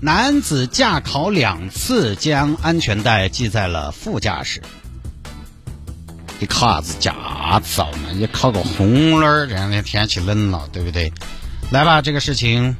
[0.00, 4.62] 男子驾考两次将安全带系在了副驾驶，
[6.38, 8.10] 你考啥子驾照嘛？
[8.14, 11.12] 你考个红儿，这两天天气冷了，对不对？
[11.72, 12.76] 来吧，这个事情，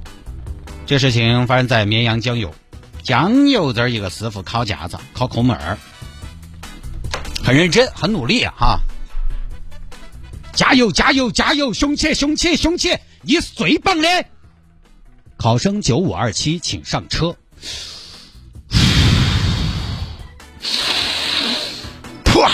[0.86, 2.54] 这事情发生在绵阳江油，
[3.02, 5.76] 江油这儿一个师傅考驾照，考科目二，
[7.42, 8.44] 很认真，很努力！
[8.44, 8.78] 哈。
[10.52, 11.72] 加油，加油，加油！
[11.72, 12.96] 雄起，雄起，雄起！
[13.22, 14.08] 你是最棒的。
[15.38, 17.36] 考生九五二七，请上车。
[22.24, 22.44] 噗，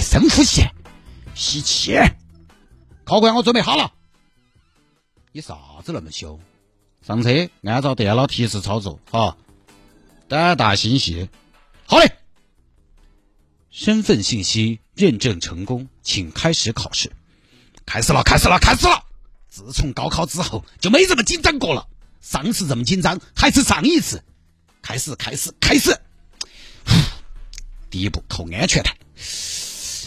[0.00, 0.62] 深呼吸，
[1.34, 1.98] 吸气。
[3.04, 3.92] 考官，我准备好了。
[5.32, 5.54] 你啥
[5.84, 6.40] 子那么凶？
[7.06, 9.36] 上车，按照电脑提示操作，哈。
[10.28, 11.28] 胆大心细。
[11.84, 12.16] 好嘞。
[13.70, 17.12] 身份信息认证成功，请开始考试。
[17.84, 19.04] 开始了，开始了，开始了！
[19.52, 21.86] 自从高考之后就没这么紧张过了。
[22.22, 24.22] 上次这么紧张还是上一次。
[24.80, 25.94] 开始，开始，开始！
[27.90, 28.96] 第一步扣安全带。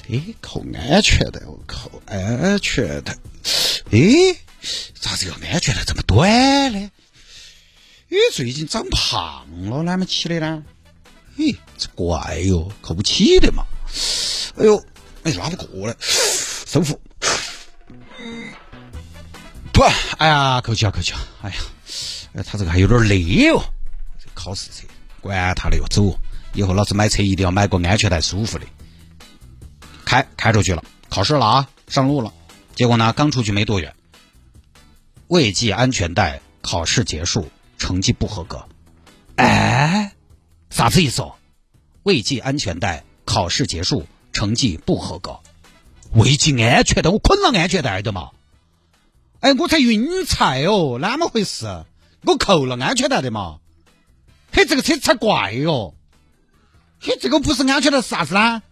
[0.10, 3.16] 哎，扣安全带，我扣安全带。
[3.92, 4.00] 哎，
[5.00, 6.92] 咋子个安全带这么短呢？
[8.10, 10.64] 哎，最近长胖了，哪么起的呢？
[11.38, 13.64] 嘿，这怪哟，扣不起的嘛！
[14.58, 14.84] 哎呦，
[15.24, 17.00] 哎，拉不过来，收腹。
[19.76, 19.84] 不，
[20.18, 21.20] 哎呀，扣起啊，扣起啊！
[21.42, 23.62] 哎呀，他这个还有点累哦。
[24.18, 24.88] 这考试车，
[25.20, 26.18] 管他的哟，走！
[26.54, 28.66] 以后老子买车一定要买个安全带舒服的。
[30.06, 32.32] 开，开出去了，考试了啊，上路了。
[32.74, 33.94] 结果呢，刚出去没多远，
[35.28, 38.66] 未系安全带，考试结束，成绩不合格。
[39.36, 40.14] 哎。
[40.70, 41.22] 啥子意思？
[41.22, 41.36] 哦？
[42.04, 45.38] 未系安全带，考试结束，成绩不合格。
[46.14, 48.30] 未系安全带，我捆了安全带的嘛？
[49.46, 51.68] 哎，我才晕菜哦，哪么回事？
[52.24, 53.60] 我扣了安全带的嘛？
[54.52, 55.94] 嘿，这个车才怪哟！
[57.00, 58.64] 嘿，这个不是安全带是啥子呢？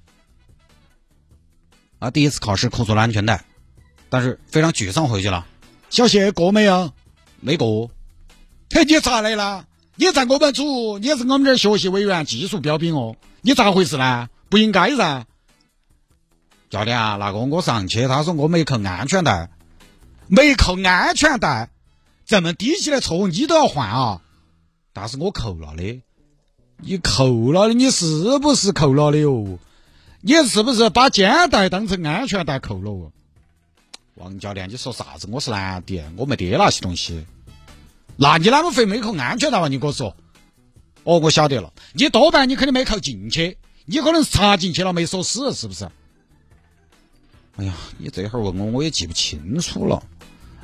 [2.00, 3.45] 啊，第一次考试扣错了安全带，
[4.09, 5.45] 但是非常沮丧回去了。
[5.91, 6.91] 小谢过没有？
[7.39, 7.91] 没过。
[8.72, 9.67] 嘿，你咋来了？
[9.95, 14.28] 你在我们组，你是我们这儿学习委员、技术标兵哦，你咋回事呢？
[14.50, 15.28] 不应该噻！
[16.72, 19.51] 教练啊，那个我上去，他说我没扣安全带，
[20.35, 21.69] 没扣安全带，
[22.25, 24.19] 这么低级的错误你都要换啊？
[24.91, 26.01] 但是我扣了的，
[26.77, 29.59] 你扣了的，你是不是扣了的哟？
[30.21, 33.11] 你是不是把肩带当成安全带扣了？
[34.16, 35.27] 王教练，你说啥子？
[35.29, 37.27] 我是男的，我没得那些东西。
[38.15, 39.67] 那你啷么会没扣安全带嘛？
[39.67, 40.15] 你跟我说。
[41.03, 45.88] 哦，我晓得了，你多半你肯定没扣进去，你可能是插进去了没锁死，是不是？
[47.55, 50.01] 哎呀，你这会儿问我，我也记不清楚了。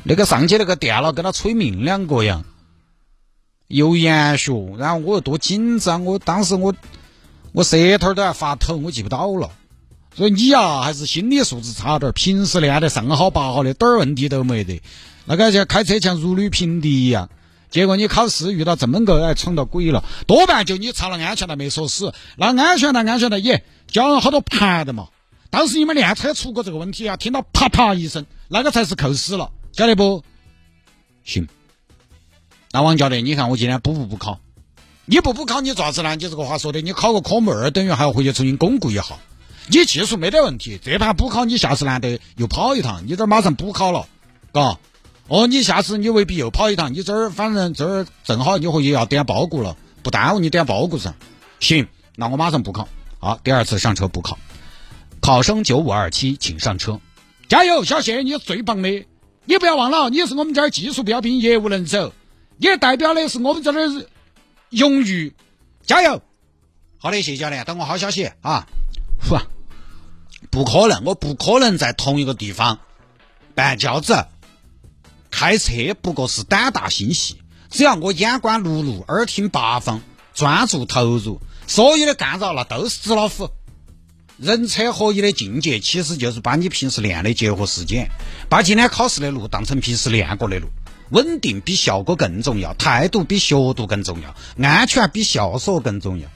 [0.03, 2.45] 那个上去那个电脑跟他催命两个样，
[3.67, 6.73] 又严学，然后我又多紧张，我当时我
[7.51, 9.51] 我舌头都要发抖，我记不到了。
[10.15, 14.81] 所以你呀，还是心理素质差点，平时练得上好八好的，点儿问题都没得。
[15.25, 17.29] 那个像开车像如履平地一样。
[17.69, 22.11] 结果你考试遇到这么个，哎，闯到鬼了，多半就你插了安全带没锁死。
[22.35, 25.09] 那安全带，安全带，耶，交了好多盘的嘛。
[25.51, 27.15] 当时你们练车出过这个问题啊？
[27.15, 30.25] 听到啪啪一声，那个才是扣死了，晓得不？
[31.23, 31.47] 行。
[32.73, 34.41] 那王教练，你看我今天补不补考？
[35.05, 36.17] 你不补考，你咋子呢？
[36.17, 39.05] 你这个话说的，你考个科目二，等于还要回去重新巩固一下。
[39.67, 44.05] 你技术没得问题，这盘补考你下次难得又跑一趟，你这儿马上补考了，
[44.51, 44.77] 嘎。
[45.29, 51.13] 哦，你下次你未必又跑一趟，你这儿反正这儿正好你回去要点包谷了，不耽误你点包谷噻。
[51.61, 51.87] 行，
[52.17, 52.89] 那我马上补考。
[53.19, 54.37] 好，第二次上车补考。
[55.21, 56.99] 考生九五二七，请上车。
[57.47, 59.05] 加油，小谢，你最棒的。
[59.45, 62.13] 你不要忘了，你是我们这儿技术标兵，业务能手，
[62.57, 64.05] 也代表的是我们这儿
[64.69, 65.33] 荣誉。
[65.85, 66.21] 加油！
[66.99, 68.67] 好的，谢教练，等我好消息啊。
[69.27, 69.41] 嚯，
[70.51, 72.79] 不可能，我不可能在同一个地方
[73.55, 74.27] 办轿子。
[75.31, 75.71] 开车
[76.01, 80.01] 不过是胆大心细，只要我眼观六路，耳听八方，
[80.33, 83.49] 专注投入，所有的干扰那都是纸老虎。
[84.39, 88.09] 人车合一的境界，其实就是把你平时练的结合实践，
[88.47, 90.69] 把今天考试的路当成平时练过的路。
[91.09, 94.33] 稳定比效果更重要，态度比学度更重要，
[94.65, 96.29] 安全比孝顺更重要。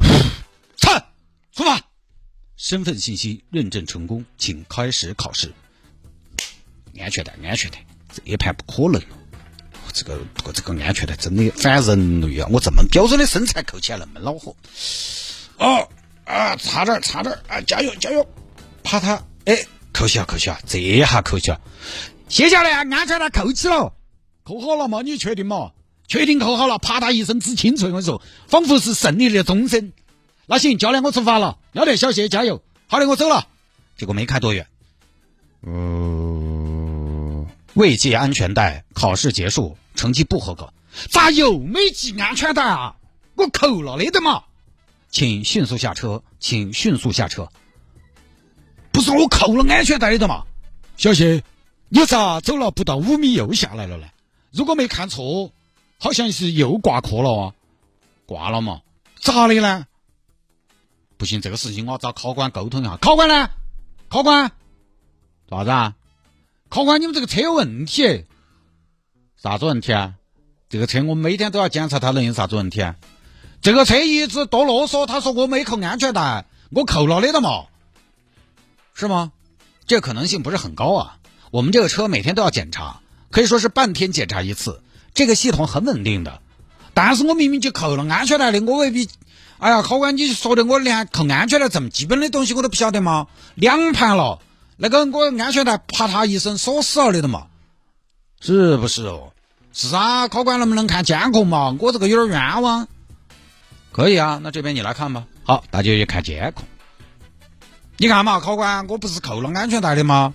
[0.76, 0.98] 操，
[1.54, 1.80] 出发！
[2.58, 5.54] 身份信息认证成功，请开始考试。
[6.98, 9.16] 安全带，安全带，这一盘不可能了。
[9.94, 10.20] 这个，
[10.52, 12.48] 这个安全带真的反人类啊！
[12.50, 14.54] 我这么标准的身材扣起来那么恼火。
[15.56, 15.88] 哦。
[16.26, 17.60] 啊，差点差点啊！
[17.60, 18.26] 加油加油！
[18.82, 21.60] 啪他，哎，扣起了扣起了，这下扣起了。
[22.28, 23.92] 谢教练，安全带扣起了，
[24.42, 25.02] 扣好了吗？
[25.02, 25.70] 你确定吗？
[26.08, 26.78] 确定扣好了。
[26.78, 29.92] 啪嗒一声，紫清脆，我跟你说，仿佛是胜利的钟声。
[30.46, 31.58] 那行，教练，我出发了。
[31.72, 32.60] 要得，小谢，加油。
[32.88, 33.46] 好的，我走了。
[33.96, 34.66] 结果没开多远。
[35.62, 40.72] 嗯，未系安全带，考试结束，成绩不合格。
[41.08, 42.96] 咋又没系安全带啊？
[43.36, 44.42] 我扣了的的嘛。
[45.10, 47.48] 请迅速下车，请迅速下车。
[48.92, 50.44] 不是我扣了安全带的嘛？
[50.96, 51.42] 小谢。
[51.88, 54.08] 你咋走了不到五米又下来了呢？
[54.50, 55.52] 如果没看错，
[55.98, 57.54] 好像是又挂科了啊！
[58.26, 58.80] 挂了嘛？
[59.20, 59.86] 咋的呢？
[61.16, 62.96] 不行，这个事情我要找考官沟通一下。
[62.96, 63.50] 考官呢？
[64.08, 64.50] 考官，
[65.48, 65.94] 咋子啊？
[66.68, 68.24] 考官，你们这个车有问题。
[69.36, 70.14] 啥子问题啊？
[70.68, 72.96] 这个车我每天都要检查，它能有啥子问题啊？
[73.66, 77.64] 这个车一直多啰嗦，他说我没扣安全带，我扣了的了嘛？
[78.94, 79.32] 是吗？
[79.88, 81.16] 这可能性不是很高啊。
[81.50, 83.00] 我们这个车每天都要检查，
[83.32, 84.82] 可以说是半天检查一次。
[85.14, 86.40] 这个系统很稳定的，
[86.94, 89.08] 但是我明明就扣了安全带的，我未必。
[89.58, 93.26] 哎呀，考官，你说的我连扣安全带这么基本的东西我都不晓得吗？
[93.56, 94.38] 两盘了，
[94.76, 97.48] 那个我安全带啪嗒一声锁死了的嘛？
[98.40, 99.32] 是不是哦？
[99.72, 101.76] 是啊，考官能不能看监控嘛？
[101.80, 102.86] 我这个有点冤枉。
[103.96, 105.26] 可以啊，那这边你来看吧。
[105.42, 106.66] 好，大家去看监控。
[107.96, 110.34] 你看嘛，考官，我不是扣了安全带的吗？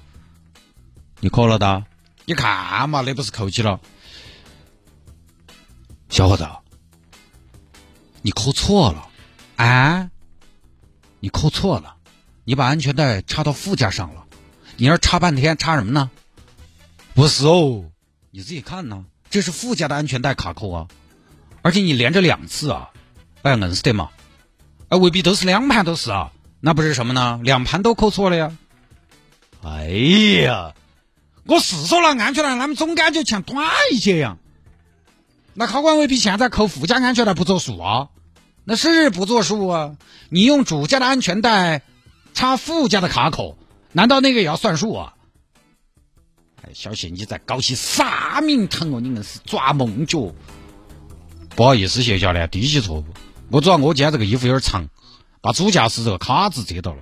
[1.19, 1.85] 你扣了的，
[2.25, 3.79] 你看嘛，那不是扣起了。
[6.09, 6.49] 小伙子，
[8.23, 9.07] 你扣错了，
[9.57, 10.09] 啊？
[11.19, 11.97] 你扣错了，
[12.45, 14.25] 你把安全带插到副驾上了，
[14.77, 16.09] 你那插半天，插什么呢？
[17.13, 17.91] 不是哦，
[18.31, 20.87] 你自己看呢，这是副驾的安全带卡扣啊，
[21.61, 22.89] 而且你连着两次啊，
[23.43, 24.09] 哎，硬是的嘛，
[24.89, 27.39] 哎，未必都是两盘都是啊，那不是什么呢？
[27.43, 28.55] 两盘都扣错了呀。
[29.63, 30.73] 哎呀！
[31.45, 34.37] 我是说了安全带，他们总感觉像短一些样。
[35.53, 38.09] 那考官未必现在扣副驾安全带不作数啊？
[38.63, 39.95] 那是不作数啊？
[40.29, 41.81] 你用主驾的安全带
[42.33, 43.57] 插副驾的卡口，
[43.91, 45.13] 难道那个也要算数啊？
[46.61, 48.99] 哎，小谢，你在搞些啥名堂哦？
[49.01, 50.31] 你硬是抓梦脚。
[51.55, 53.05] 不好意思，谢教练，低级错误。
[53.51, 54.87] 我主要我今天这个衣服有点长，
[55.41, 56.99] 把主驾驶这个卡子遮到了。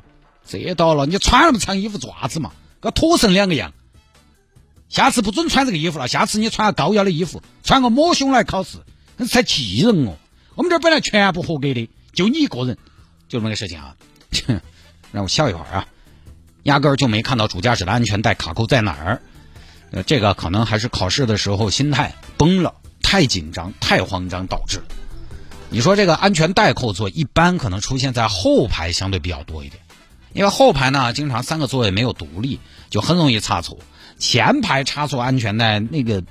[0.47, 2.51] 遮到了，你穿那么长衣服做啥子嘛？
[2.79, 3.71] 跟脱成两个样。
[4.89, 6.07] 下次不准穿这个衣服了。
[6.07, 8.79] 下次你穿个高腰的衣服，穿个抹胸来考试，
[9.17, 10.17] 那才气人哦。
[10.55, 12.75] 我们这儿本来全部合格的，就你一个人，
[13.27, 13.95] 就这么个事情啊。
[15.11, 15.87] 让我笑一会儿啊，
[16.63, 19.21] 压根儿就没看到主驾驶的安全带卡扣在哪儿。
[19.91, 22.73] 呃，这个可能还是考试的时候心态崩了，
[23.03, 24.81] 太紧张、太慌张导致。
[25.71, 29.83] 你说这个安全带扣座，一般可能出现在后排相对比较多一点，
[30.33, 33.77] 因为后排呢经常三个座位没有独立，就很容易差错。
[34.17, 36.23] 前排插错安全带，那个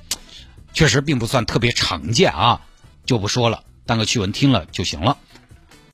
[0.74, 2.62] 确实并不算特别常见啊，
[3.06, 5.18] 就不说了，当个趣闻听了就行了。